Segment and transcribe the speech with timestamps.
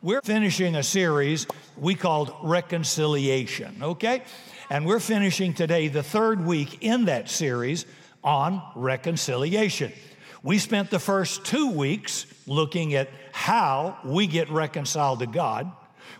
[0.00, 4.22] We're finishing a series we called Reconciliation, okay?
[4.70, 7.84] And we're finishing today the third week in that series
[8.22, 9.92] on reconciliation.
[10.44, 15.72] We spent the first two weeks looking at how we get reconciled to God,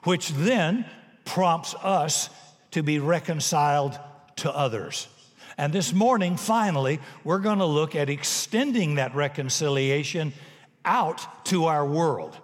[0.03, 0.85] which then
[1.25, 2.31] prompts us
[2.73, 3.97] to be reconciled
[4.39, 5.07] to others.
[5.57, 10.33] And this morning, finally, we're going to look at extending that reconciliation
[10.85, 12.37] out to our world.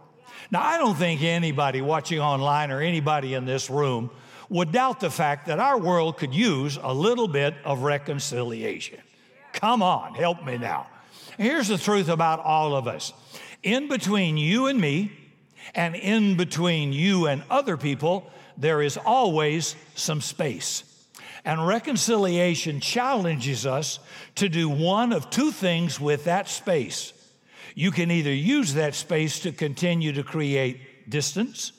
[0.51, 4.11] Now, I don't think anybody watching online or anybody in this room
[4.49, 9.01] would doubt the fact that our world could use a little bit of reconciliation.
[9.53, 10.87] Come on, help me now.
[11.39, 13.13] Here's the truth about all of us
[13.63, 15.11] in between you and me,
[15.75, 20.85] and in between you and other people, there is always some space.
[21.45, 23.99] And reconciliation challenges us
[24.37, 27.13] to do one of two things with that space.
[27.75, 31.73] You can either use that space to continue to create distance,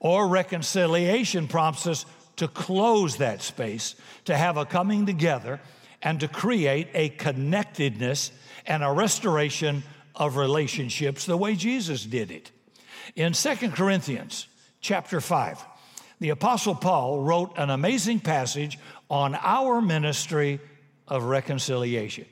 [0.00, 2.06] or reconciliation prompts us
[2.36, 5.60] to close that space, to have a coming together,
[6.02, 8.32] and to create a connectedness
[8.66, 9.82] and a restoration
[10.16, 12.50] of relationships the way Jesus did it.
[13.14, 14.48] In 2 Corinthians
[14.80, 15.64] chapter 5,
[16.20, 18.78] the Apostle Paul wrote an amazing passage
[19.10, 20.60] on our ministry
[21.06, 22.26] of reconciliation.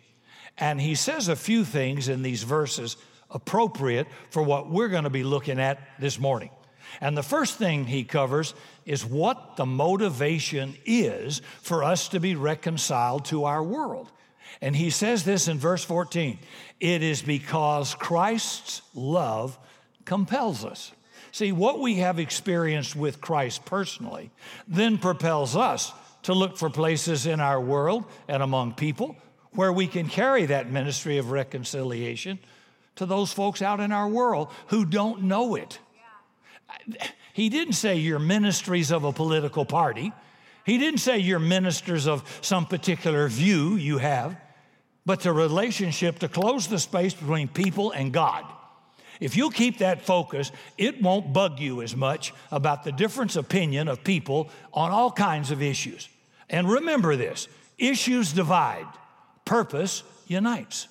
[0.57, 2.97] And he says a few things in these verses
[3.31, 6.51] appropriate for what we're going to be looking at this morning.
[7.01, 12.35] And the first thing he covers is what the motivation is for us to be
[12.35, 14.11] reconciled to our world.
[14.61, 16.39] And he says this in verse 14
[16.81, 19.59] it is because Christ's love
[20.05, 20.93] compels us.
[21.33, 24.31] See, what we have experienced with Christ personally
[24.67, 25.93] then propels us
[26.25, 29.17] to look for places in our world and among people
[29.53, 32.39] where we can carry that ministry of reconciliation
[33.01, 35.79] to those folks out in our world who don't know it.
[37.33, 40.13] He didn't say you're ministries of a political party.
[40.67, 44.37] He didn't say you're ministers of some particular view you have,
[45.07, 48.45] but the relationship to close the space between people and God.
[49.19, 53.89] If you'll keep that focus, it won't bug you as much about the difference opinion
[53.89, 56.07] of people on all kinds of issues.
[56.51, 58.87] And remember this issues divide,
[59.47, 60.87] purpose unites.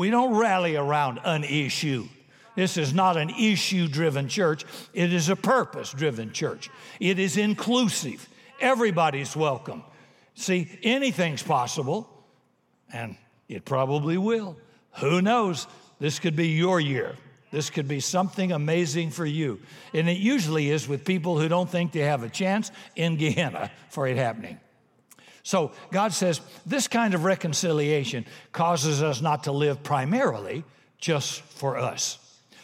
[0.00, 2.08] We don't rally around an issue.
[2.56, 6.70] This is not an issue driven church, it is a purpose driven church.
[6.98, 8.26] It is inclusive,
[8.62, 9.82] everybody's welcome.
[10.34, 12.08] See, anything's possible,
[12.90, 13.14] and
[13.46, 14.56] it probably will.
[15.00, 15.66] Who knows?
[15.98, 17.14] This could be your year.
[17.50, 19.60] This could be something amazing for you.
[19.92, 23.70] And it usually is with people who don't think they have a chance in Gehenna
[23.90, 24.60] for it happening.
[25.42, 30.64] So God says this kind of reconciliation causes us not to live primarily
[30.98, 32.18] just for us.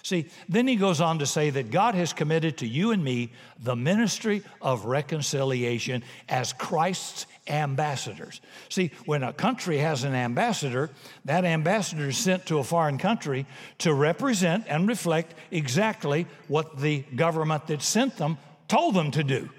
[0.07, 3.33] See, then he goes on to say that God has committed to you and me
[3.59, 8.41] the ministry of reconciliation as Christ's ambassadors.
[8.69, 10.91] See, when a country has an ambassador,
[11.25, 13.47] that ambassador is sent to a foreign country
[13.79, 18.39] to represent and reflect exactly what the government that sent them
[18.69, 19.51] told them to do,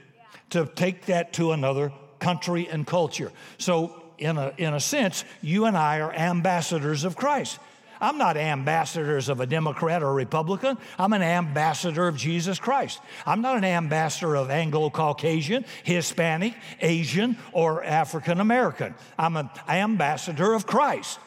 [0.52, 3.32] to take that to another country and culture.
[3.58, 7.60] So, in a, in a sense, you and I are ambassadors of Christ.
[8.00, 10.78] I'm not ambassadors of a Democrat or Republican.
[11.00, 13.00] I'm an ambassador of Jesus Christ.
[13.26, 18.94] I'm not an ambassador of Anglo Caucasian, Hispanic, Asian, or African American.
[19.18, 21.20] I'm an ambassador of Christ.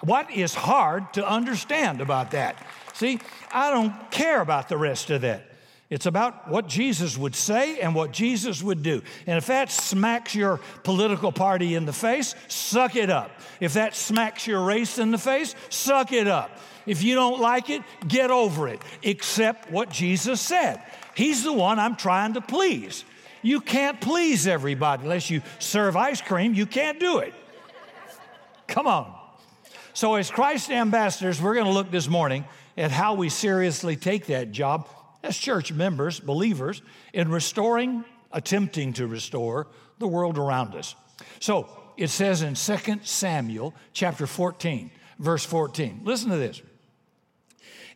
[0.00, 2.56] What is hard to understand about that?
[2.94, 3.20] See,
[3.52, 5.49] I don't care about the rest of that.
[5.90, 9.02] It's about what Jesus would say and what Jesus would do.
[9.26, 13.32] And if that smacks your political party in the face, suck it up.
[13.58, 16.56] If that smacks your race in the face, suck it up.
[16.86, 18.80] If you don't like it, get over it.
[19.04, 20.80] Accept what Jesus said.
[21.16, 23.04] He's the one I'm trying to please.
[23.42, 26.54] You can't please everybody unless you serve ice cream.
[26.54, 27.34] You can't do it.
[28.68, 29.12] Come on.
[29.92, 32.44] So, as Christ ambassadors, we're going to look this morning
[32.76, 34.86] at how we seriously take that job
[35.22, 36.82] as church members, believers,
[37.12, 39.66] in restoring, attempting to restore
[39.98, 40.94] the world around us.
[41.40, 46.00] So it says in 2 Samuel chapter 14, verse 14.
[46.04, 46.62] Listen to this.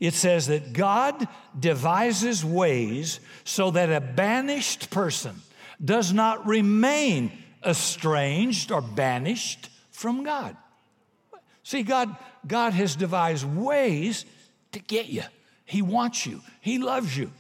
[0.01, 1.27] It says that God
[1.59, 5.41] devises ways so that a banished person
[5.83, 7.33] does not remain
[7.65, 10.57] estranged or banished from God.
[11.63, 12.15] See, God,
[12.47, 14.27] God has devised ways
[14.73, 15.23] to get you.
[15.65, 17.31] He wants you, He loves you.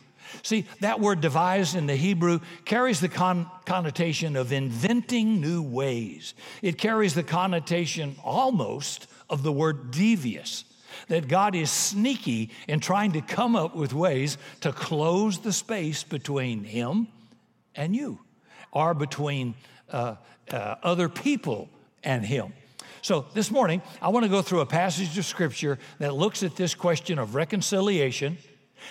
[0.43, 6.35] See, that word devised in the Hebrew carries the con- connotation of inventing new ways.
[6.61, 10.65] It carries the connotation almost of the word devious.
[11.09, 16.05] that God is sneaky in trying to come up with ways to close the space
[16.05, 17.09] between Him
[17.75, 18.21] and you,
[18.73, 19.55] or between
[19.91, 20.17] uh,
[20.50, 21.69] uh, other people
[22.03, 22.53] and Him.
[23.04, 26.56] So this morning, I want to go through a passage of Scripture that looks at
[26.56, 28.38] this question of reconciliation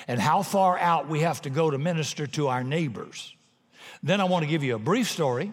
[0.08, 3.34] and how far out we have to go to minister to our neighbors.
[4.04, 5.52] Then I want to give you a brief story,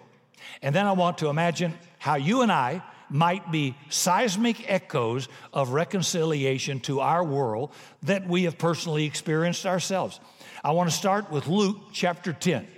[0.61, 5.71] and then I want to imagine how you and I might be seismic echoes of
[5.71, 7.73] reconciliation to our world
[8.03, 10.21] that we have personally experienced ourselves.
[10.63, 12.69] I want to start with Luke chapter 10.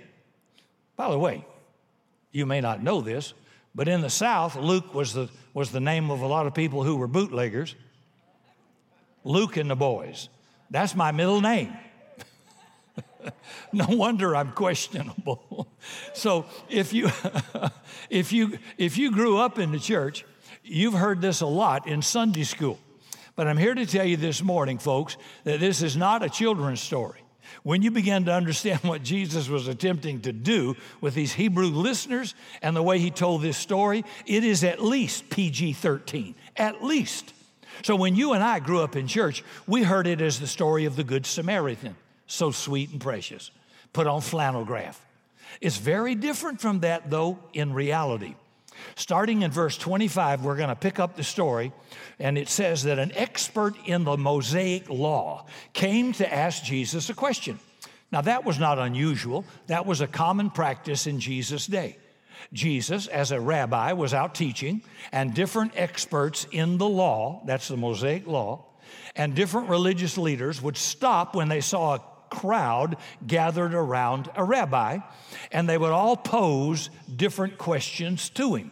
[0.95, 1.45] By the way,
[2.31, 3.33] you may not know this,
[3.75, 6.83] but in the South, Luke was the, was the name of a lot of people
[6.83, 7.75] who were bootleggers.
[9.23, 10.29] Luke and the boys.
[10.69, 11.73] That's my middle name.
[13.73, 15.67] no wonder I'm questionable.
[16.13, 17.09] so if you
[18.09, 20.25] if you if you grew up in the church,
[20.63, 22.79] you've heard this a lot in Sunday school.
[23.35, 26.81] But I'm here to tell you this morning, folks, that this is not a children's
[26.81, 27.22] story.
[27.61, 32.33] When you begin to understand what Jesus was attempting to do with these Hebrew listeners
[32.61, 36.35] and the way he told this story, it is at least PG 13.
[36.57, 37.33] At least.
[37.83, 40.85] So when you and I grew up in church, we heard it as the story
[40.85, 41.95] of the Good Samaritan
[42.33, 43.51] so sweet and precious,
[43.91, 45.03] put on flannel graph.
[45.61, 48.35] It's very different from that, though, in reality.
[48.95, 51.71] Starting in verse 25, we're going to pick up the story,
[52.19, 57.13] and it says that an expert in the Mosaic law came to ask Jesus a
[57.13, 57.59] question.
[58.11, 61.97] Now, that was not unusual, that was a common practice in Jesus' day.
[62.51, 67.77] Jesus, as a rabbi, was out teaching, and different experts in the law, that's the
[67.77, 68.65] Mosaic law,
[69.15, 72.01] and different religious leaders would stop when they saw a
[72.33, 74.99] crowd gathered around a rabbi,
[75.51, 78.71] and they would all pose different questions to him.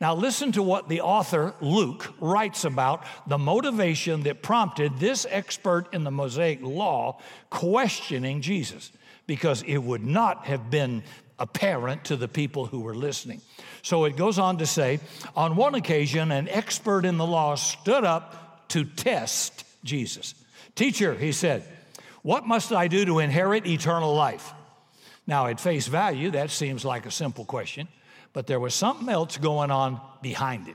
[0.00, 5.86] Now, listen to what the author Luke writes about the motivation that prompted this expert
[5.94, 8.92] in the Mosaic law questioning Jesus,
[9.26, 11.02] because it would not have been
[11.38, 13.40] apparent to the people who were listening.
[13.82, 15.00] So it goes on to say
[15.34, 20.34] on one occasion, an expert in the law stood up to test Jesus.
[20.74, 21.62] Teacher, he said,
[22.26, 24.52] what must I do to inherit eternal life?
[25.28, 27.86] Now, at face value, that seems like a simple question,
[28.32, 30.74] but there was something else going on behind it.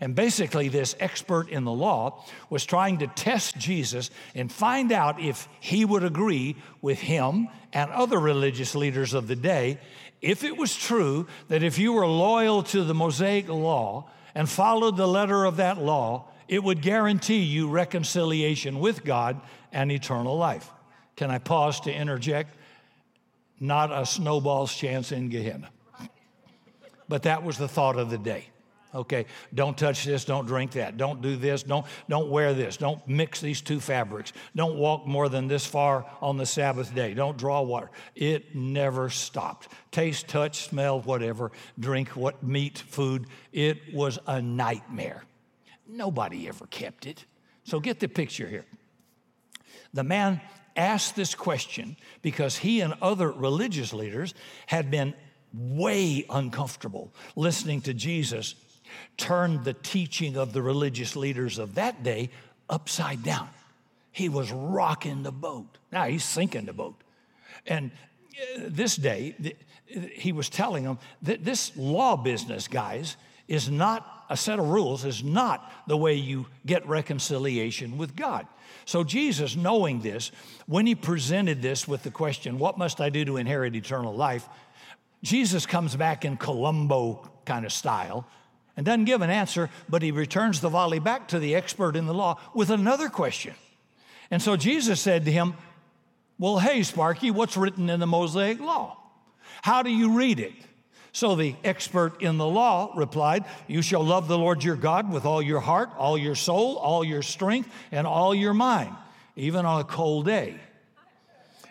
[0.00, 5.20] And basically, this expert in the law was trying to test Jesus and find out
[5.20, 9.80] if he would agree with him and other religious leaders of the day
[10.22, 14.96] if it was true that if you were loyal to the Mosaic law and followed
[14.96, 19.40] the letter of that law, it would guarantee you reconciliation with God
[19.72, 20.70] and eternal life.
[21.16, 22.56] Can I pause to interject?
[23.60, 25.70] Not a snowball's chance in Gehenna.
[27.08, 28.46] But that was the thought of the day.
[28.94, 33.06] Okay, don't touch this, don't drink that, don't do this, don't, don't wear this, don't
[33.08, 37.36] mix these two fabrics, don't walk more than this far on the Sabbath day, don't
[37.36, 37.90] draw water.
[38.14, 39.66] It never stopped.
[39.90, 41.50] Taste, touch, smell, whatever,
[41.80, 43.26] drink what meat, food.
[43.52, 45.24] It was a nightmare.
[45.88, 47.24] Nobody ever kept it.
[47.64, 48.64] So get the picture here.
[49.92, 50.40] The man
[50.76, 54.34] asked this question because he and other religious leaders
[54.66, 55.14] had been
[55.52, 58.54] way uncomfortable listening to Jesus
[59.16, 62.30] turn the teaching of the religious leaders of that day
[62.68, 63.48] upside down.
[64.10, 65.78] He was rocking the boat.
[65.90, 67.00] Now he's sinking the boat.
[67.66, 67.90] And
[68.56, 69.54] uh, this day,
[70.12, 73.16] he was telling them that this law business, guys,
[73.48, 78.46] is not a set of rules, is not the way you get reconciliation with God.
[78.84, 80.30] So, Jesus, knowing this,
[80.66, 84.48] when he presented this with the question, What must I do to inherit eternal life?
[85.22, 88.26] Jesus comes back in Columbo kind of style
[88.76, 92.06] and doesn't give an answer, but he returns the volley back to the expert in
[92.06, 93.54] the law with another question.
[94.30, 95.54] And so Jesus said to him,
[96.38, 98.98] Well, hey, Sparky, what's written in the Mosaic law?
[99.62, 100.54] How do you read it?
[101.14, 105.24] So the expert in the law replied, You shall love the Lord your God with
[105.24, 108.92] all your heart, all your soul, all your strength, and all your mind,
[109.36, 110.56] even on a cold day.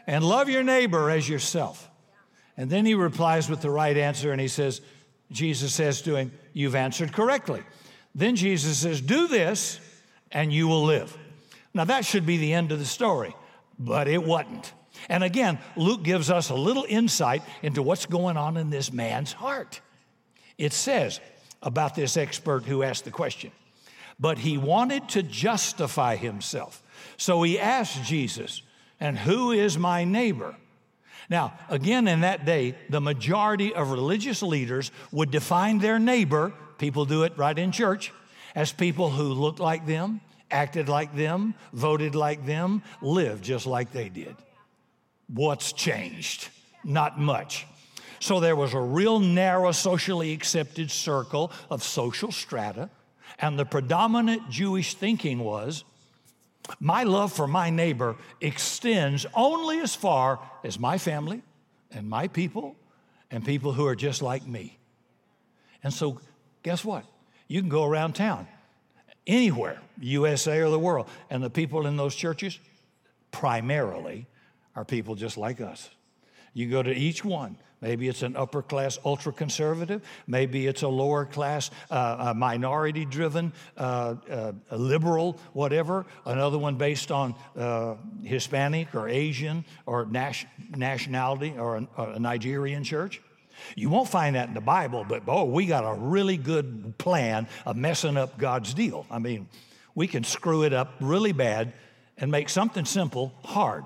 [0.07, 1.89] And love your neighbor as yourself.
[2.55, 4.79] And then he replies with the right answer and he says,
[5.29, 7.63] Jesus says to him, You've answered correctly.
[8.15, 9.77] Then Jesus says, Do this
[10.31, 11.17] and you will live.
[11.73, 13.35] Now that should be the end of the story,
[13.77, 14.71] but it wasn't.
[15.10, 19.33] And again, Luke gives us a little insight into what's going on in this man's
[19.33, 19.81] heart.
[20.57, 21.19] It says
[21.62, 23.51] about this expert who asked the question,
[24.19, 26.83] but he wanted to justify himself.
[27.17, 28.62] So he asked Jesus,
[29.00, 30.55] And who is my neighbor?
[31.29, 37.05] Now, again, in that day, the majority of religious leaders would define their neighbor, people
[37.05, 38.12] do it right in church,
[38.55, 43.91] as people who looked like them, acted like them, voted like them, lived just like
[43.91, 44.36] they did.
[45.33, 46.49] What's changed?
[46.83, 47.65] Not much.
[48.19, 52.89] So there was a real narrow, socially accepted circle of social strata,
[53.39, 55.83] and the predominant Jewish thinking was
[56.79, 61.41] my love for my neighbor extends only as far as my family
[61.91, 62.75] and my people
[63.29, 64.77] and people who are just like me.
[65.83, 66.21] And so,
[66.61, 67.05] guess what?
[67.47, 68.47] You can go around town,
[69.27, 72.57] anywhere, USA or the world, and the people in those churches
[73.31, 74.27] primarily
[74.75, 75.89] are people just like us.
[76.53, 77.58] You go to each one.
[77.82, 80.01] Maybe it's an upper class ultra conservative.
[80.25, 86.06] Maybe it's a lower class uh, minority driven, uh, uh, liberal, whatever.
[86.25, 90.46] Another one based on uh, Hispanic or Asian or nas-
[90.77, 93.22] nationality or a, a Nigerian church.
[93.75, 97.48] You won't find that in the Bible, but oh, we got a really good plan
[97.65, 99.06] of messing up God's deal.
[99.12, 99.50] I mean,
[99.94, 101.74] we can screw it up really bad
[102.18, 103.84] and make something simple hard.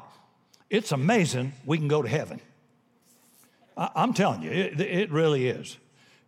[0.69, 2.41] It's amazing we can go to heaven.
[3.77, 5.77] I, am telling you, it, it, really is.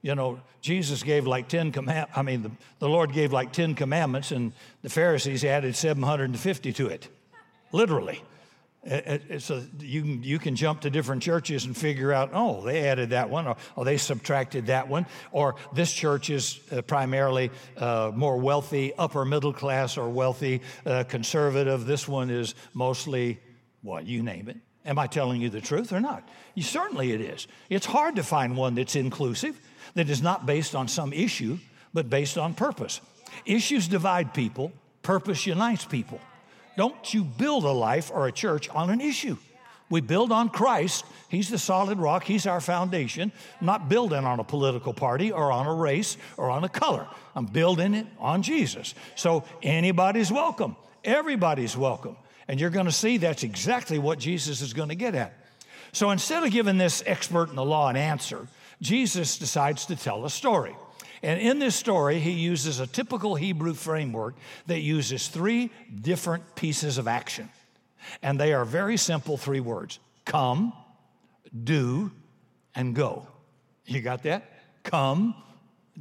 [0.01, 2.13] You know, Jesus gave like 10 commandments.
[2.15, 6.88] I mean, the, the Lord gave like 10 commandments, and the Pharisees added 750 to
[6.88, 7.10] it,
[7.72, 8.24] literally.
[8.84, 12.63] It, it, so you can, you can jump to different churches and figure out, oh,
[12.63, 16.81] they added that one, or oh, they subtracted that one, or this church is uh,
[16.81, 21.86] primarily uh, more wealthy, upper middle class, or wealthy, uh, conservative.
[21.86, 23.39] This one is mostly,
[23.81, 24.57] what, you name it.
[24.86, 26.27] Am I telling you the truth or not?
[26.55, 27.48] You, certainly it is.
[27.69, 29.59] It's hard to find one that's inclusive,
[29.95, 31.57] that is not based on some issue,
[31.93, 33.01] but based on purpose.
[33.45, 34.71] Issues divide people,
[35.01, 36.19] purpose unites people.
[36.77, 39.38] Don't you build a life or a church on an issue.
[39.89, 41.03] We build on Christ.
[41.29, 42.24] He's the solid rock.
[42.24, 43.31] He's our foundation.
[43.59, 47.07] I'm not building on a political party or on a race or on a color.
[47.36, 48.93] I'm building it on Jesus.
[49.15, 50.75] So anybody's welcome.
[51.03, 52.17] Everybody's welcome.
[52.50, 55.34] And you're going to see that's exactly what Jesus is going to get at.
[55.91, 58.48] So instead of giving this expert in the law an answer,
[58.82, 60.75] Jesus decides to tell a story.
[61.22, 64.34] And in this story, he uses a typical Hebrew framework
[64.65, 65.70] that uses three
[66.01, 67.50] different pieces of action.
[68.24, 70.74] And they are very simple three words come,
[71.63, 72.10] do,
[72.74, 73.27] and go.
[73.86, 74.50] You got that?
[74.84, 75.36] Come,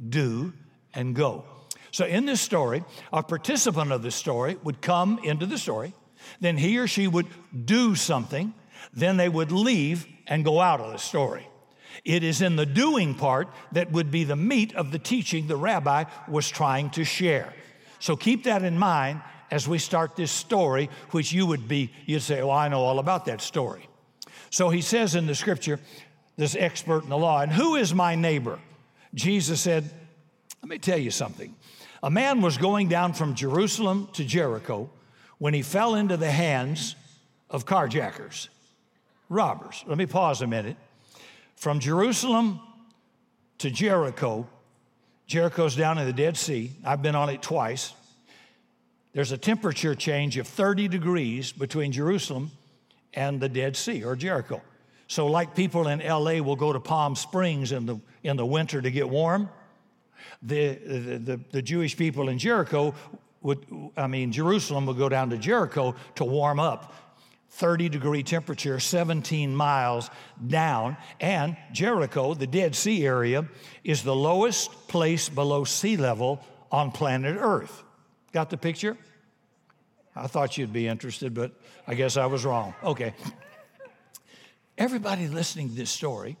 [0.09, 0.53] do,
[0.95, 1.45] and go.
[1.91, 5.93] So in this story, a participant of the story would come into the story,
[6.39, 7.27] then he or she would
[7.65, 8.53] do something,
[8.93, 11.47] then they would leave and go out of the story.
[12.05, 15.57] It is in the doing part that would be the meat of the teaching the
[15.57, 17.53] rabbi was trying to share.
[17.99, 19.21] So keep that in mind
[19.51, 22.99] as we start this story, which you would be, you'd say, Well, I know all
[22.99, 23.87] about that story.
[24.49, 25.79] So he says in the scripture,
[26.37, 28.59] this expert in the law, and who is my neighbor?
[29.13, 29.89] Jesus said,
[30.61, 31.55] Let me tell you something.
[32.01, 34.89] A man was going down from Jerusalem to Jericho
[35.39, 36.95] when he fell into the hands
[37.49, 38.49] of carjackers,
[39.29, 39.83] robbers.
[39.87, 40.77] Let me pause a minute.
[41.55, 42.59] From Jerusalem
[43.57, 44.47] to Jericho,
[45.25, 46.71] Jericho's down in the Dead Sea.
[46.85, 47.93] I've been on it twice.
[49.13, 52.51] There's a temperature change of 30 degrees between Jerusalem
[53.13, 54.61] and the Dead Sea or Jericho.
[55.07, 58.79] So, like people in LA will go to Palm Springs in the, in the winter
[58.79, 59.49] to get warm,
[60.43, 62.93] the, the, the, the Jewish people in Jericho
[63.41, 63.65] would,
[63.95, 66.93] I mean, Jerusalem would go down to Jericho to warm up
[67.51, 70.09] 30 degree temperature, 17 miles
[70.45, 70.97] down.
[71.19, 73.47] And Jericho, the Dead Sea area,
[73.83, 76.41] is the lowest place below sea level
[76.71, 77.83] on planet Earth.
[78.31, 78.97] Got the picture?
[80.15, 81.53] I thought you'd be interested, but
[81.87, 82.73] I guess I was wrong.
[82.83, 83.13] Okay.
[84.77, 86.37] Everybody listening to this story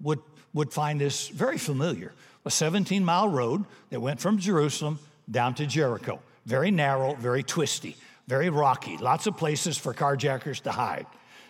[0.00, 0.20] would,
[0.52, 2.12] would find this very familiar.
[2.44, 4.98] A 17 mile road that went from Jerusalem
[5.30, 6.20] down to Jericho.
[6.46, 11.06] Very narrow, very twisty very rocky, lots of places for carjackers to hide.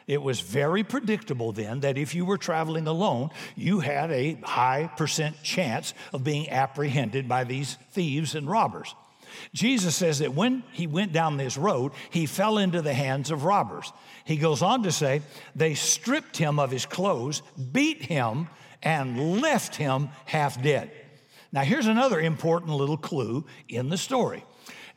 [0.06, 4.90] It was very predictable then that if you were traveling alone, you had a high
[4.96, 8.94] percent chance of being apprehended by these thieves and robbers.
[9.54, 13.44] Jesus says that when he went down this road, he fell into the hands of
[13.44, 13.92] robbers.
[14.24, 15.22] He goes on to say,
[15.56, 18.48] they stripped him of his clothes, beat him,
[18.82, 20.90] and left him half dead.
[21.54, 24.44] Now, here's another important little clue in the story.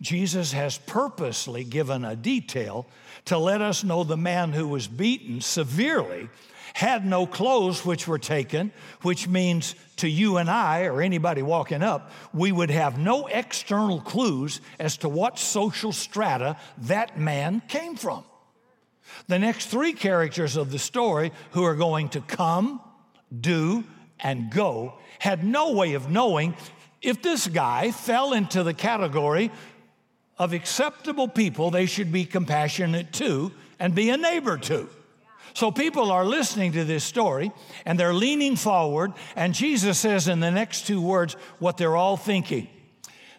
[0.01, 2.87] Jesus has purposely given a detail
[3.25, 6.29] to let us know the man who was beaten severely
[6.73, 8.71] had no clothes which were taken,
[9.03, 14.01] which means to you and I, or anybody walking up, we would have no external
[14.01, 18.23] clues as to what social strata that man came from.
[19.27, 22.81] The next three characters of the story who are going to come,
[23.39, 23.83] do,
[24.19, 26.55] and go had no way of knowing
[27.01, 29.51] if this guy fell into the category
[30.37, 34.89] of acceptable people they should be compassionate to and be a neighbor to.
[35.53, 37.51] So people are listening to this story
[37.85, 42.17] and they're leaning forward, and Jesus says in the next two words what they're all
[42.17, 42.67] thinking.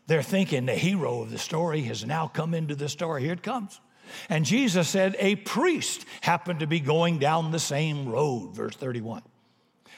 [0.08, 3.22] They're thinking the hero of the story has now come into the story.
[3.22, 3.80] Here it comes.
[4.28, 9.22] And Jesus said, A priest happened to be going down the same road, verse 31.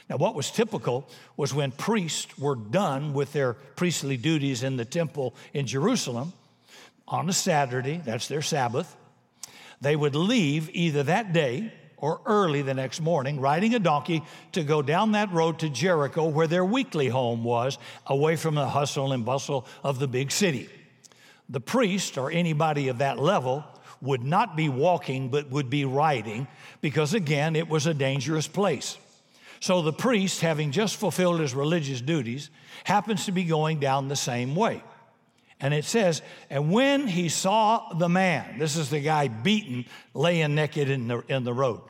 [0.09, 4.85] Now, what was typical was when priests were done with their priestly duties in the
[4.85, 6.32] temple in Jerusalem
[7.06, 8.97] on a Saturday, that's their Sabbath,
[9.80, 14.62] they would leave either that day or early the next morning, riding a donkey to
[14.62, 19.12] go down that road to Jericho, where their weekly home was, away from the hustle
[19.12, 20.68] and bustle of the big city.
[21.49, 23.64] The priest or anybody of that level
[24.00, 26.47] would not be walking, but would be riding,
[26.80, 28.97] because again, it was a dangerous place.
[29.61, 32.50] So the priest, having just fulfilled his religious duties,
[32.85, 34.83] happens to be going down the same way.
[35.61, 40.55] And it says, and when he saw the man, this is the guy beaten, laying
[40.55, 41.83] naked in the, in the road,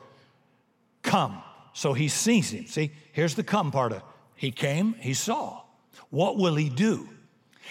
[1.01, 1.41] come.
[1.71, 2.65] So he sees him.
[2.67, 4.03] See, here's the come part of it.
[4.35, 5.61] He came, he saw.
[6.09, 7.07] What will he do?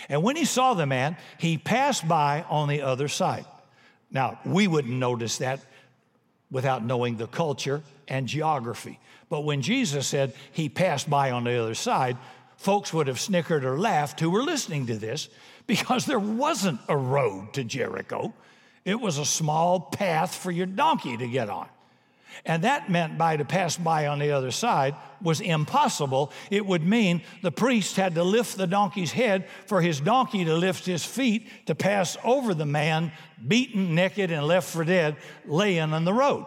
[0.08, 3.44] And when he saw the man, he passed by on the other side.
[4.10, 5.60] Now, we wouldn't notice that
[6.50, 8.98] without knowing the culture and geography.
[9.28, 12.16] But when Jesus said he passed by on the other side,
[12.56, 15.28] folks would have snickered or laughed who were listening to this
[15.66, 18.34] because there wasn't a road to Jericho.
[18.84, 21.68] It was a small path for your donkey to get on.
[22.44, 26.32] And that meant by to pass by on the other side was impossible.
[26.50, 30.54] It would mean the priest had to lift the donkey's head for his donkey to
[30.54, 33.12] lift his feet to pass over the man,
[33.46, 36.46] beaten, naked, and left for dead, laying on the road.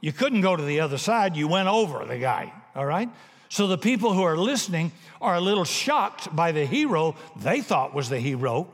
[0.00, 3.08] You couldn't go to the other side, you went over the guy, all right?
[3.48, 7.94] So the people who are listening are a little shocked by the hero they thought
[7.94, 8.68] was the hero,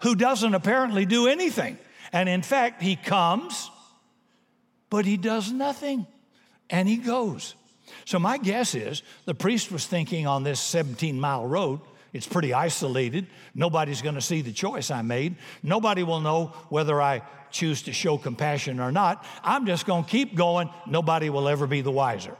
[0.00, 1.78] who doesn't apparently do anything.
[2.12, 3.70] And in fact, he comes,
[4.90, 6.06] but he does nothing,
[6.70, 7.54] and he goes.
[8.04, 11.80] So my guess is the priest was thinking on this 17 mile road,
[12.12, 13.26] it's pretty isolated.
[13.54, 15.36] Nobody's going to see the choice I made.
[15.62, 19.24] Nobody will know whether I choose to show compassion or not.
[19.42, 20.70] I'm just going to keep going.
[20.86, 22.36] Nobody will ever be the wiser.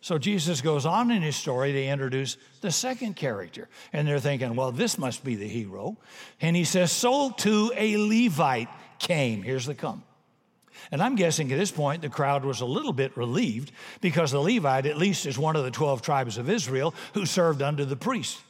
[0.00, 3.68] So Jesus goes on in his story to introduce the second character.
[3.92, 5.96] And they're thinking, well, this must be the hero.
[6.40, 9.42] And he says, So too a Levite came.
[9.42, 10.02] Here's the come.
[10.90, 14.40] And I'm guessing at this point the crowd was a little bit relieved because the
[14.40, 17.96] Levite, at least, is one of the 12 tribes of Israel who served under the
[17.96, 18.40] priest.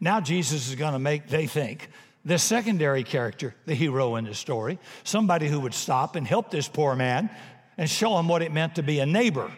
[0.00, 1.88] Now Jesus is going to make, they think,
[2.24, 6.66] the secondary character, the hero in the story, somebody who would stop and help this
[6.66, 7.30] poor man
[7.78, 9.50] and show him what it meant to be a neighbor.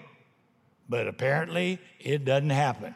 [0.89, 2.95] But apparently it doesn't happen.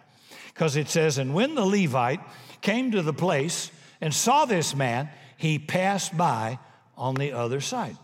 [0.53, 2.21] Because it says, And when the Levite
[2.61, 6.59] came to the place and saw this man, he passed by
[6.97, 7.97] on the other side.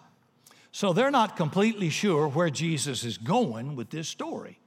[0.72, 4.58] So they're not completely sure where Jesus is going with this story.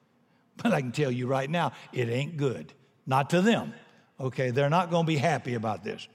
[0.58, 2.74] But I can tell you right now, it ain't good.
[3.06, 3.74] Not to them.
[4.20, 6.08] Okay, they're not going to be happy about this.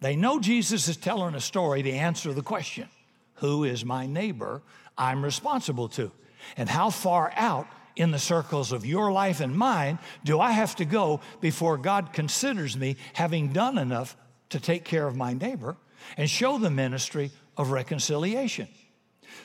[0.00, 2.88] They know Jesus is telling a story to answer the question
[3.36, 4.62] Who is my neighbor
[4.98, 6.10] I'm responsible to?
[6.56, 10.74] And how far out in the circles of your life and mine do I have
[10.76, 14.16] to go before God considers me having done enough
[14.50, 15.76] to take care of my neighbor
[16.16, 18.68] and show the ministry of reconciliation?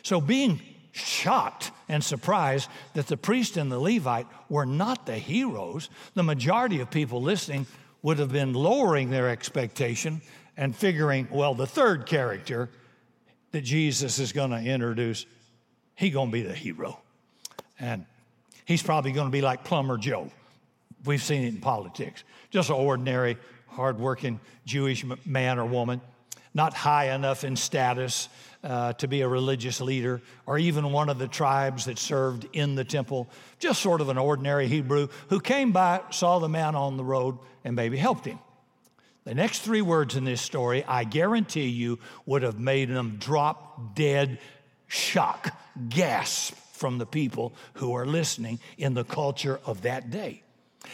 [0.03, 5.89] So, being shocked and surprised that the priest and the Levite were not the heroes,
[6.13, 7.65] the majority of people listening
[8.01, 10.21] would have been lowering their expectation
[10.55, 12.69] and figuring, well, the third character
[13.51, 15.25] that Jesus is going to introduce,
[15.95, 16.99] he going to be the hero.
[17.79, 18.05] And
[18.65, 20.31] he's probably going to be like Plumber Joe.
[21.05, 22.23] We've seen it in politics.
[22.49, 26.01] Just an ordinary, hardworking Jewish man or woman,
[26.53, 28.29] not high enough in status
[28.67, 32.75] uh, to be a religious leader or even one of the tribes that served in
[32.75, 36.97] the temple, just sort of an ordinary Hebrew who came by, saw the man on
[36.97, 38.39] the road, and maybe helped him.
[39.23, 43.95] The next three words in this story, I guarantee you, would have made them drop
[43.95, 44.39] dead
[44.87, 50.43] shock, gasp from the people who are listening in the culture of that day.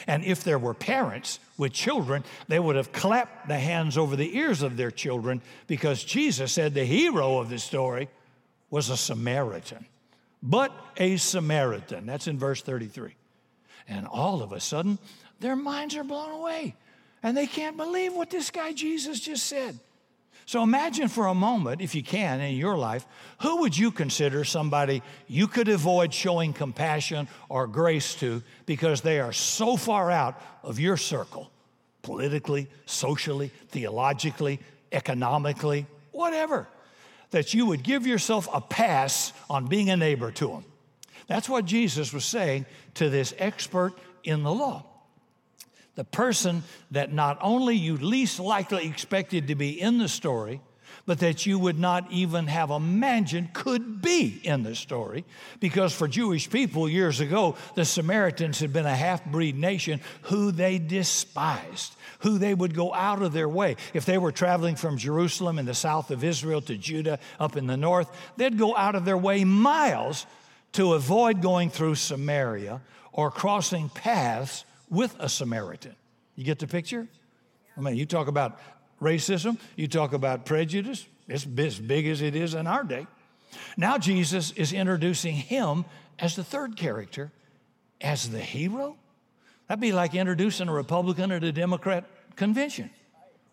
[0.08, 4.38] And if there were parents with children, they would have clapped the hands over the
[4.38, 8.10] ears of their children because Jesus said the hero of the story
[8.70, 9.86] was a Samaritan,
[10.42, 12.06] but a Samaritan.
[12.06, 13.16] That's in verse 33.
[13.88, 14.98] And all of a sudden,
[15.40, 16.76] their minds are blown away
[17.24, 19.80] and they can't believe what this guy Jesus just said.
[20.46, 23.06] So imagine for a moment, if you can, in your life,
[23.42, 29.20] who would you consider somebody you could avoid showing compassion or grace to because they
[29.20, 31.50] are so far out of your circle,
[32.02, 34.60] politically, socially, theologically,
[34.92, 36.68] economically, whatever,
[37.32, 40.66] that you would give yourself a pass on being a neighbor to them.
[41.28, 44.86] That's what Jesus was saying to this expert in the law.
[45.96, 50.62] The person that not only you least likely expected to be in the story,
[51.06, 55.26] but that you would not even have imagined could be in the story.
[55.60, 60.52] Because for Jewish people years ago, the Samaritans had been a half breed nation who
[60.52, 63.76] they despised, who they would go out of their way.
[63.94, 67.68] If they were traveling from Jerusalem in the south of Israel to Judah up in
[67.68, 70.26] the north, they'd go out of their way miles
[70.74, 75.96] to avoid going through Samaria or crossing paths with a Samaritan.
[76.36, 77.08] You get the picture?
[77.76, 78.60] I mean, you talk about
[79.02, 83.08] racism, you talk about prejudice, it's as big as it is in our day.
[83.76, 85.86] Now, Jesus is introducing him
[86.20, 87.32] as the third character,
[88.02, 88.96] as the hero.
[89.68, 92.90] That'd be like introducing a Republican at a Democrat convention.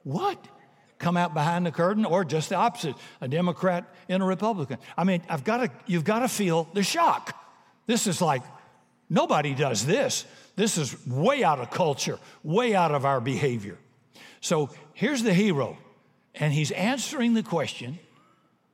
[0.02, 0.38] What?
[0.98, 4.78] Come out behind the curtain, or just the opposite, a Democrat and a Republican.
[4.96, 7.34] I mean, I've got to, you've got to feel the shock.
[7.86, 8.42] This is like,
[9.08, 10.26] nobody does this.
[10.60, 13.78] This is way out of culture, way out of our behavior.
[14.42, 15.78] So here's the hero,
[16.34, 17.98] and he's answering the question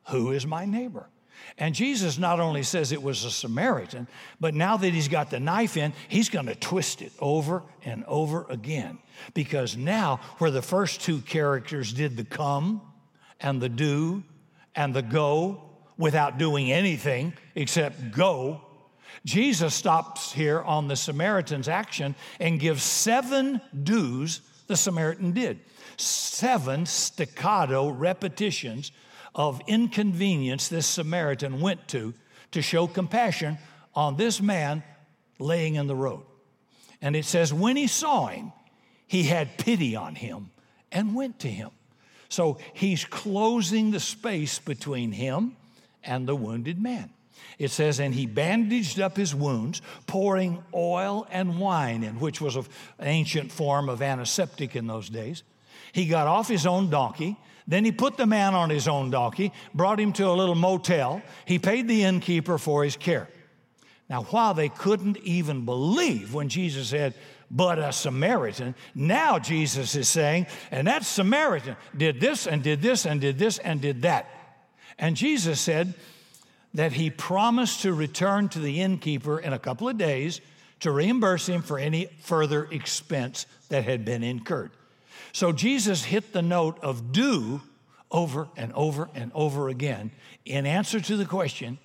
[0.09, 1.09] Who is my neighbor?
[1.57, 4.09] And Jesus not only says it was a Samaritan,
[4.40, 8.05] but now that he's got the knife in, he's going to twist it over and
[8.07, 8.99] over again.
[9.33, 12.83] Because now, where the first two characters did the come
[13.40, 14.25] and the do
[14.75, 15.62] and the go
[15.96, 18.65] without doing anything except go,
[19.24, 25.61] Jesus stops here on the Samaritan's action and gives seven do's the Samaritan did.
[25.96, 28.92] Seven staccato repetitions
[29.35, 32.14] of inconvenience this Samaritan went to
[32.52, 33.59] to show compassion
[33.94, 34.83] on this man
[35.38, 36.24] laying in the road.
[37.00, 38.52] And it says, when he saw him,
[39.07, 40.50] he had pity on him
[40.90, 41.70] and went to him.
[42.29, 45.57] So he's closing the space between him
[46.02, 47.11] and the wounded man.
[47.59, 52.57] It says, and he bandaged up his wounds, pouring oil and wine in, which was
[52.57, 52.66] an
[53.01, 55.42] ancient form of antiseptic in those days.
[55.92, 57.37] He got off his own donkey.
[57.66, 61.22] Then he put the man on his own donkey, brought him to a little motel.
[61.46, 63.29] He paid the innkeeper for his care.
[64.09, 67.14] Now, while they couldn't even believe when Jesus said,
[67.51, 73.07] but a Samaritan, now Jesus is saying, and that Samaritan did this and did this
[73.07, 74.29] and did this and did that.
[74.99, 75.94] And Jesus said,
[76.76, 80.42] that he promised to return to the innkeeper in a couple of days
[80.78, 84.70] to reimburse him for any further expense that had been incurred.
[85.32, 87.62] So Jesus hit the note of do
[88.10, 90.10] over and over and over again
[90.44, 91.78] in answer to the question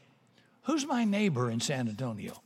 [0.63, 2.41] Who's my neighbor in San Antonio?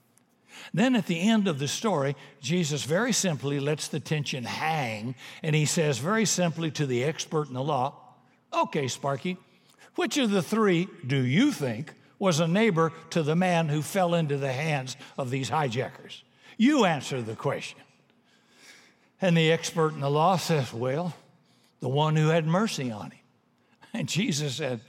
[0.71, 5.55] Then at the end of the story, Jesus very simply lets the tension hang and
[5.55, 7.95] he says very simply to the expert in the law,
[8.53, 9.37] Okay, Sparky,
[9.95, 14.13] which of the three do you think was a neighbor to the man who fell
[14.15, 16.23] into the hands of these hijackers?
[16.57, 17.79] You answer the question.
[19.21, 21.13] And the expert in the law says, Well,
[21.79, 23.19] the one who had mercy on him.
[23.93, 24.81] And Jesus said,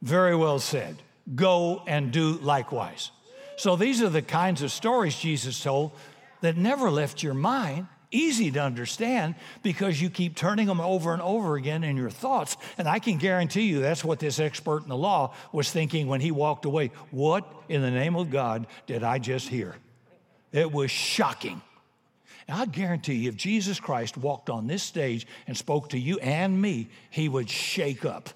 [0.00, 0.96] Very well said.
[1.34, 3.12] Go and do likewise.
[3.56, 5.92] So these are the kinds of stories Jesus told
[6.40, 11.22] that never left your mind easy to understand because you keep turning them over and
[11.22, 12.56] over again in your thoughts.
[12.78, 16.20] And I can guarantee you that's what this expert in the law was thinking when
[16.20, 16.92] he walked away.
[17.10, 19.74] What in the name of God did I just hear?
[20.52, 21.62] It was shocking.
[22.48, 26.18] And I guarantee you, if Jesus Christ walked on this stage and spoke to you
[26.18, 28.30] and me, he would shake up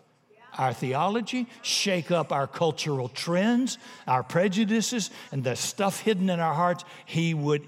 [0.58, 6.54] our theology, shake up our cultural trends, our prejudices, and the stuff hidden in our
[6.54, 6.84] hearts.
[7.04, 7.66] He would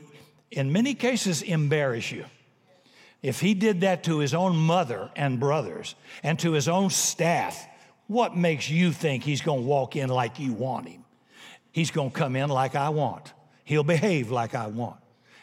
[0.51, 2.25] in many cases, embarrass you.
[3.23, 7.67] If he did that to his own mother and brothers and to his own staff,
[8.07, 11.05] what makes you think he's going to walk in like you want him?
[11.73, 13.33] He's going to come in like I want.
[13.65, 14.99] He'll behave like I want.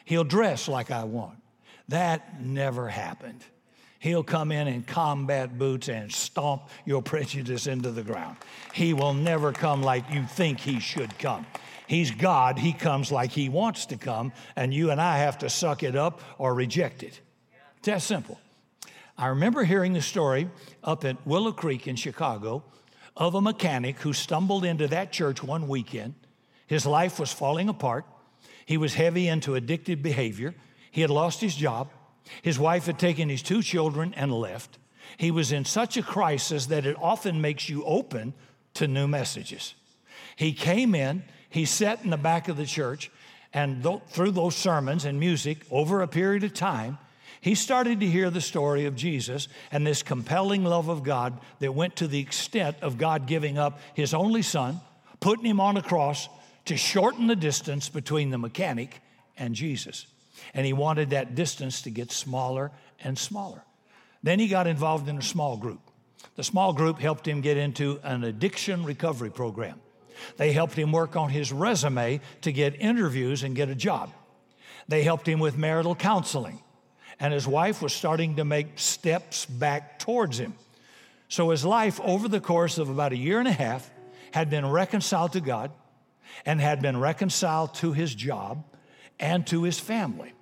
[0.05, 1.37] He'll dress like I want.
[1.89, 3.43] That never happened.
[3.99, 8.37] He'll come in in combat boots and stomp your prejudice into the ground.
[8.73, 11.45] He will never come like you think he should come.
[11.87, 12.57] He's God.
[12.57, 15.95] He comes like He wants to come, and you and I have to suck it
[15.95, 17.19] up or reject it.
[17.77, 18.39] It's that simple.
[19.17, 20.49] I remember hearing the story
[20.83, 22.63] up at Willow Creek in Chicago
[23.15, 26.15] of a mechanic who stumbled into that church one weekend.
[26.67, 28.05] His life was falling apart.
[28.65, 30.55] He was heavy into addictive behavior.
[30.91, 31.89] He had lost his job.
[32.41, 34.79] His wife had taken his two children and left.
[35.17, 38.33] He was in such a crisis that it often makes you open
[38.73, 39.75] to new messages.
[40.35, 43.11] He came in he sat in the back of the church,
[43.53, 46.97] and th- through those sermons and music over a period of time,
[47.41, 51.73] he started to hear the story of Jesus and this compelling love of God that
[51.73, 54.81] went to the extent of God giving up his only son,
[55.19, 56.27] putting him on a cross
[56.65, 58.99] to shorten the distance between the mechanic
[59.37, 60.07] and Jesus.
[60.53, 62.71] And he wanted that distance to get smaller
[63.03, 63.63] and smaller.
[64.23, 65.81] Then he got involved in a small group.
[66.35, 69.79] The small group helped him get into an addiction recovery program.
[70.37, 74.11] They helped him work on his resume to get interviews and get a job.
[74.87, 76.61] They helped him with marital counseling.
[77.19, 80.55] And his wife was starting to make steps back towards him.
[81.27, 83.89] So his life, over the course of about a year and a half,
[84.31, 85.71] had been reconciled to God
[86.45, 88.65] and had been reconciled to his job
[89.19, 90.33] and to his family.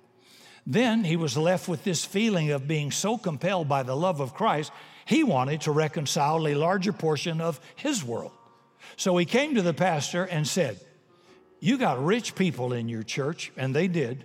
[0.66, 4.34] Then he was left with this feeling of being so compelled by the love of
[4.34, 4.72] Christ,
[5.04, 8.32] he wanted to reconcile a larger portion of his world.
[8.96, 10.80] So he came to the pastor and said,
[11.60, 14.24] You got rich people in your church, and they did.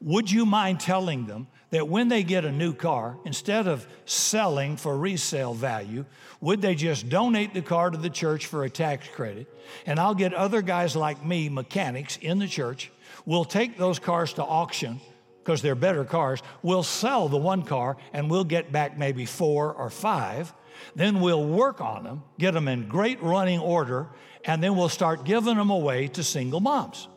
[0.00, 4.76] Would you mind telling them that when they get a new car, instead of selling
[4.76, 6.04] for resale value,
[6.40, 9.48] would they just donate the car to the church for a tax credit?
[9.86, 12.92] And I'll get other guys like me, mechanics in the church.
[13.24, 15.00] We'll take those cars to auction
[15.42, 16.42] because they're better cars.
[16.62, 20.52] We'll sell the one car and we'll get back maybe four or five.
[20.94, 24.08] Then we'll work on them, get them in great running order,
[24.44, 27.08] and then we'll start giving them away to single moms.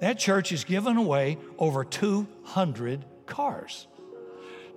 [0.00, 3.86] That church has given away over 200 cars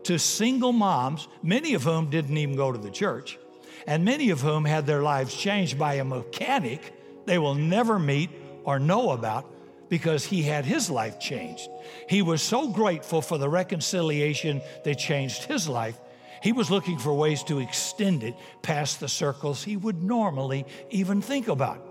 [0.04, 3.40] to single moms, many of whom didn't even go to the church,
[3.88, 6.94] and many of whom had their lives changed by a mechanic
[7.26, 8.30] they will never meet
[8.64, 9.52] or know about
[9.90, 11.70] because he had his life changed.
[12.10, 16.00] He was so grateful for the reconciliation that changed his life.
[16.46, 21.20] He was looking for ways to extend it past the circles he would normally even
[21.20, 21.84] think about.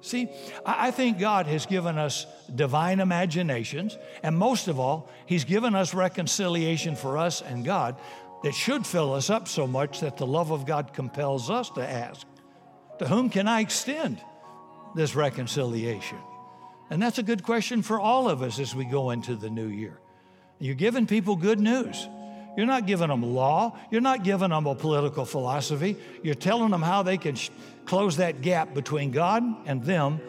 [0.00, 0.30] See,
[0.64, 5.92] I think God has given us divine imaginations, and most of all, He's given us
[5.92, 8.00] reconciliation for us and God
[8.42, 11.86] that should fill us up so much that the love of God compels us to
[11.86, 12.26] ask,
[13.00, 14.18] To whom can I extend
[14.96, 16.16] this reconciliation?
[16.88, 19.68] And that's a good question for all of us as we go into the new
[19.68, 20.00] year.
[20.58, 22.08] You're giving people good news.
[22.56, 23.78] You're not giving them law.
[23.90, 25.96] You're not giving them a political philosophy.
[26.22, 27.50] You're telling them how they can sh-
[27.84, 30.20] close that gap between God and them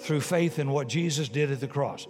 [0.00, 2.06] through faith in what Jesus did at the cross.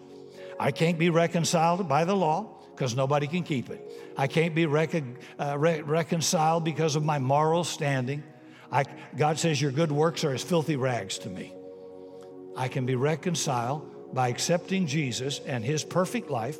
[0.59, 3.81] I can't be reconciled by the law because nobody can keep it.
[4.16, 8.22] I can't be uh, re- reconciled because of my moral standing.
[8.70, 8.85] I,
[9.16, 11.54] God says, Your good works are as filthy rags to me.
[12.57, 16.59] I can be reconciled by accepting Jesus and his perfect life.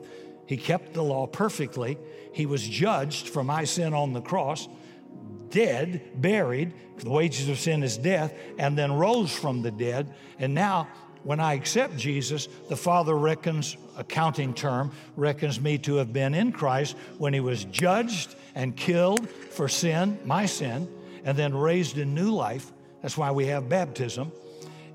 [0.49, 1.99] He kept the law perfectly.
[2.33, 4.67] He was judged for my sin on the cross
[5.51, 10.15] dead, buried, the wages of sin is death, and then rose from the dead.
[10.39, 10.89] And now,
[11.23, 16.53] when I accept Jesus, the Father reckons, accounting term, reckons me to have been in
[16.53, 20.89] Christ when he was judged and killed for sin, my sin,
[21.25, 22.73] and then raised in new life.
[23.03, 24.33] That's why we have baptism,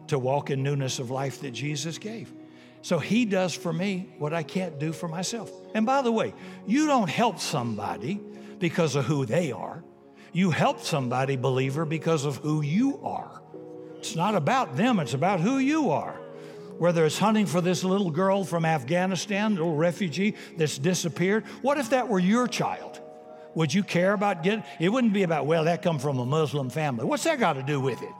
[0.08, 2.32] to walk in newness of life that Jesus gave.
[2.84, 5.50] So he does for me what I can't do for myself.
[5.74, 6.34] And by the way,
[6.68, 8.20] you don't help somebody
[8.60, 9.84] because of who they are.
[10.34, 13.42] You help somebody, believer, because of who you are.
[14.00, 16.20] It's not about them, it's about who you are.
[16.78, 21.92] Whether it's hunting for this little girl from Afghanistan, little refugee that's disappeared, what if
[21.92, 23.00] that were your child?
[23.56, 24.90] Would you care about getting it?
[24.90, 27.06] Wouldn't be about, well, that come from a Muslim family.
[27.06, 28.12] What's that got to do with it?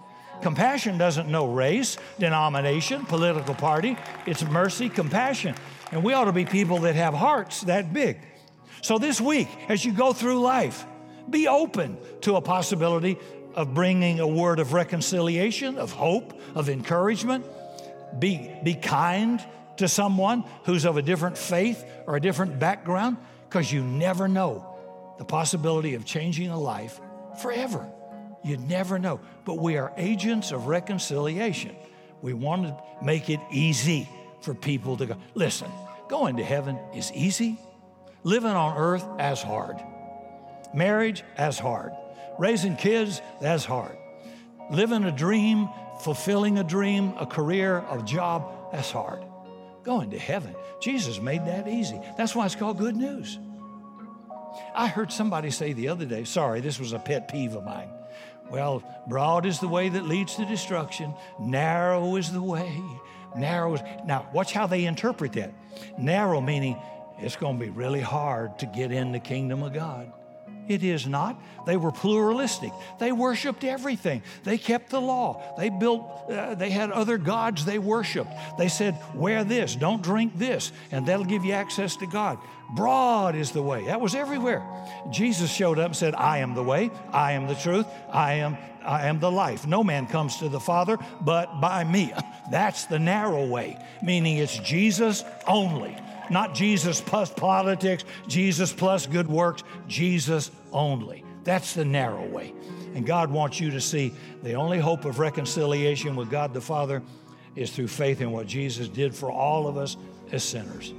[0.44, 3.98] Compassion doesn't know race, denomination, political party.
[4.26, 5.56] It's mercy, compassion.
[5.94, 8.18] And we ought to be people that have hearts that big.
[8.82, 10.86] So this week, as you go through life,
[11.30, 13.18] be open to a possibility
[13.56, 17.46] of bringing a word of reconciliation, of hope, of encouragement.
[18.20, 19.42] Be, be kind
[19.78, 23.16] to someone who's of a different faith or a different background
[23.48, 24.76] because you never know
[25.20, 27.00] the possibility of changing a life
[27.42, 27.90] forever.
[28.44, 29.20] You never know.
[29.46, 31.76] But we are agents of reconciliation.
[32.22, 34.08] We want to make it easy
[34.42, 35.16] for people to go.
[35.34, 35.70] Listen,
[36.10, 37.58] going to heaven is easy,
[38.24, 39.78] living on earth as hard.
[40.74, 41.94] Marriage, as hard.
[42.40, 43.96] Raising kids, that's hard.
[44.72, 45.70] Living a dream,
[46.02, 49.24] fulfilling a dream, a career, a job, that's hard.
[49.84, 52.00] Going to heaven, Jesus made that easy.
[52.18, 53.38] That's why it's called good news.
[54.76, 57.90] I heard somebody say the other day, sorry, this was a pet peeve of mine.
[58.50, 62.82] Well, broad is the way that leads to destruction, narrow is the way.
[63.36, 63.82] Narrow is.
[64.06, 65.52] Now, watch how they interpret that.
[65.98, 66.78] Narrow meaning
[67.20, 70.12] it's going to be really hard to get in the kingdom of God.
[70.68, 71.42] It is not.
[71.66, 72.72] They were pluralistic.
[73.00, 74.24] They worshiped everything.
[74.44, 75.56] They kept the law.
[75.58, 78.32] They built, uh, they had other gods they worshiped.
[78.58, 82.38] They said, wear this, don't drink this, and that'll give you access to God.
[82.76, 83.86] Broad is the way.
[83.86, 84.64] That was everywhere.
[85.12, 88.58] Jesus showed up and said, I am the way, I am the truth, I am,
[88.84, 89.68] I am the life.
[89.68, 92.14] No man comes to the Father but by me.
[92.52, 95.98] That's the narrow way, meaning it's Jesus only.
[96.30, 101.24] Not Jesus plus politics, Jesus plus good works, Jesus only.
[101.44, 102.54] That's the narrow way.
[102.96, 107.02] And God wants you to see the only hope of reconciliation with God the Father
[107.56, 109.98] is through faith in what Jesus did for all of us
[110.32, 110.94] as sinners.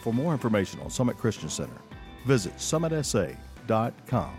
[0.00, 1.80] For more information on Summit Christian Center,
[2.26, 4.36] visit summitsa.com.